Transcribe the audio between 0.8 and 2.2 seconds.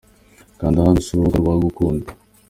hano usure urubuga rwa Gukunda.